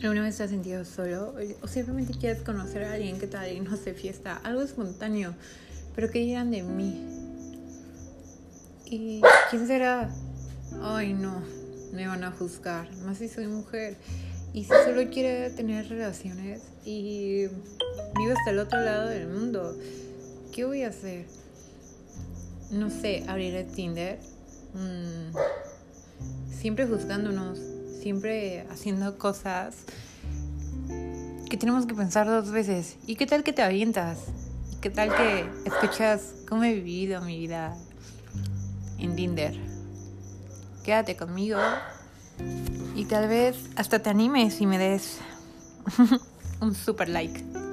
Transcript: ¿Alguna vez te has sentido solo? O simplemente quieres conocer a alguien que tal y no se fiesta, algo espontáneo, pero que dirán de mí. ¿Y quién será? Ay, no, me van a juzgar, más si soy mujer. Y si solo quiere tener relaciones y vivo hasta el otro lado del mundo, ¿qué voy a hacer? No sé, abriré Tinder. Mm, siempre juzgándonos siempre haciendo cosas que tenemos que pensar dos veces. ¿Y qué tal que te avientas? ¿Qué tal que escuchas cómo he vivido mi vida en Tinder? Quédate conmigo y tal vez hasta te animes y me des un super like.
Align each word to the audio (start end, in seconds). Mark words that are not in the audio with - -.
¿Alguna 0.00 0.22
vez 0.22 0.36
te 0.36 0.44
has 0.44 0.50
sentido 0.50 0.84
solo? 0.84 1.34
O 1.60 1.66
simplemente 1.66 2.12
quieres 2.16 2.42
conocer 2.42 2.84
a 2.84 2.92
alguien 2.92 3.18
que 3.18 3.26
tal 3.26 3.50
y 3.52 3.58
no 3.58 3.76
se 3.76 3.94
fiesta, 3.94 4.36
algo 4.36 4.62
espontáneo, 4.62 5.34
pero 5.96 6.08
que 6.08 6.20
dirán 6.20 6.52
de 6.52 6.62
mí. 6.62 7.04
¿Y 8.86 9.20
quién 9.50 9.66
será? 9.66 10.08
Ay, 10.80 11.14
no, 11.14 11.42
me 11.92 12.06
van 12.06 12.22
a 12.22 12.30
juzgar, 12.30 12.88
más 13.04 13.18
si 13.18 13.28
soy 13.28 13.48
mujer. 13.48 13.96
Y 14.54 14.62
si 14.62 14.70
solo 14.70 15.10
quiere 15.10 15.50
tener 15.50 15.88
relaciones 15.88 16.62
y 16.84 17.46
vivo 18.16 18.32
hasta 18.36 18.50
el 18.50 18.60
otro 18.60 18.80
lado 18.80 19.08
del 19.08 19.26
mundo, 19.26 19.76
¿qué 20.54 20.64
voy 20.64 20.84
a 20.84 20.88
hacer? 20.88 21.26
No 22.70 22.88
sé, 22.88 23.24
abriré 23.26 23.64
Tinder. 23.64 24.20
Mm, 24.74 25.34
siempre 26.52 26.86
juzgándonos 26.86 27.58
siempre 28.00 28.66
haciendo 28.70 29.18
cosas 29.18 29.74
que 31.48 31.56
tenemos 31.56 31.86
que 31.86 31.94
pensar 31.94 32.26
dos 32.26 32.50
veces. 32.50 32.96
¿Y 33.06 33.16
qué 33.16 33.26
tal 33.26 33.42
que 33.42 33.52
te 33.52 33.62
avientas? 33.62 34.18
¿Qué 34.80 34.90
tal 34.90 35.14
que 35.14 35.44
escuchas 35.64 36.34
cómo 36.48 36.64
he 36.64 36.74
vivido 36.74 37.20
mi 37.22 37.38
vida 37.38 37.76
en 38.98 39.16
Tinder? 39.16 39.54
Quédate 40.84 41.16
conmigo 41.16 41.58
y 42.94 43.04
tal 43.06 43.28
vez 43.28 43.56
hasta 43.76 43.98
te 43.98 44.10
animes 44.10 44.60
y 44.60 44.66
me 44.66 44.78
des 44.78 45.18
un 46.60 46.74
super 46.74 47.08
like. 47.08 47.67